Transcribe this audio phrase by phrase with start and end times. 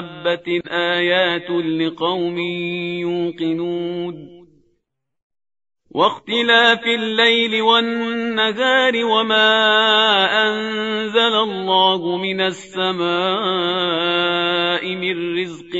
[0.00, 2.38] دابة آيات لقوم
[3.00, 4.36] يوقنون
[5.90, 9.48] واختلاف الليل والنهار وما
[10.48, 12.96] أنزل الله من السماء
[14.94, 15.72] من رزق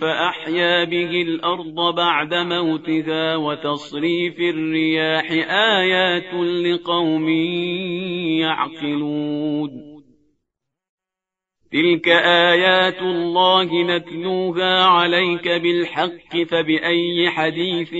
[0.00, 5.30] فأحيا به الأرض بعد موتها وتصريف الرياح
[5.80, 7.28] آيات لقوم
[8.40, 9.89] يعقلون
[11.72, 17.94] تلك آيات الله نتلوها عليك بالحق فبأي حديث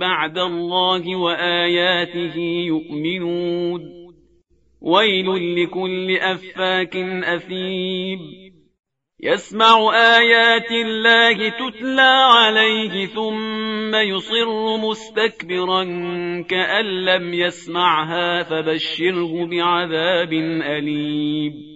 [0.00, 3.80] بعد الله وآياته يؤمنون
[4.80, 8.18] ويل لكل أفاك أثيب
[9.20, 15.84] يسمع آيات الله تتلى عليه ثم يصر مستكبرا
[16.42, 21.75] كأن لم يسمعها فبشره بعذاب أليم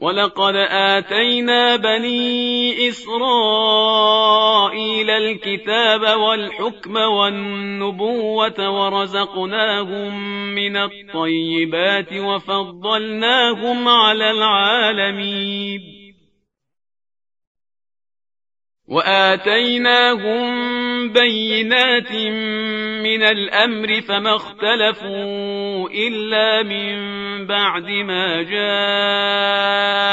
[0.00, 4.30] ولقد آتينا بني إسرائيل
[5.10, 16.00] الكتاب والحكم والنبوة ورزقناهم من الطيبات وفضلناهم على العالمين
[18.90, 20.42] وآتيناهم
[21.12, 22.12] بينات
[23.02, 28.42] من الأمر فما اختلفوا إلا من بعد ما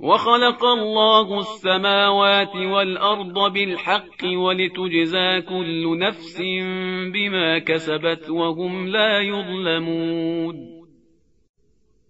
[0.00, 6.42] وخلق الله السماوات والأرض بالحق ولتجزى كل نفس
[7.12, 10.77] بما كسبت وهم لا يظلمون.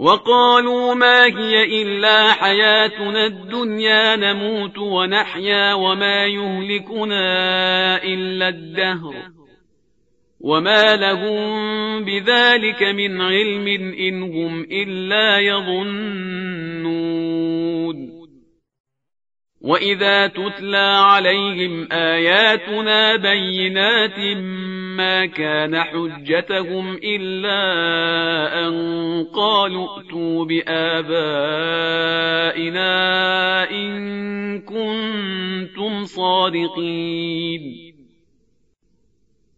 [0.00, 7.22] وقالوا ما هي إلا حياتنا الدنيا نموت ونحيا وما يهلكنا
[8.02, 9.14] إلا الدهر
[10.40, 13.66] وما لهم بذلك من علم
[13.98, 16.40] إن هم إلا يظنون
[19.60, 24.18] وإذا تتلى عليهم آياتنا بينات
[24.96, 27.60] ما كان حجتهم إلا
[28.68, 28.74] أن
[29.34, 31.20] قالوا ائتوا بآبائنا
[33.70, 37.89] إن كنتم صادقين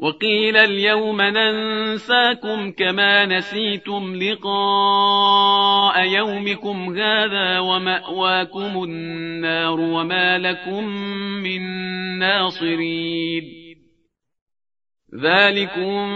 [0.00, 10.84] وقيل اليوم ننساكم كما نسيتم لقاء يومكم هذا ومأواكم النار وما لكم
[11.42, 11.62] من
[12.18, 13.44] ناصرين.
[15.22, 16.06] ذلكم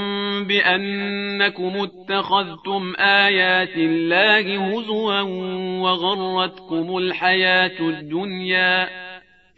[0.45, 5.21] بأنكم اتخذتم آيات الله هزوا
[5.81, 9.12] وغرتكم الحياة الدنيا.